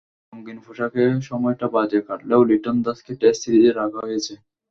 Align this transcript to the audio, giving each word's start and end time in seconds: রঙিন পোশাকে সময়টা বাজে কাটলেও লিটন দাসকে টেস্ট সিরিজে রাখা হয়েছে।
রঙিন 0.33 0.57
পোশাকে 0.65 1.01
সময়টা 1.29 1.67
বাজে 1.75 1.99
কাটলেও 2.07 2.41
লিটন 2.49 2.77
দাসকে 2.85 3.13
টেস্ট 3.21 3.39
সিরিজে 3.43 3.71
রাখা 3.73 3.99
হয়েছে। 4.05 4.33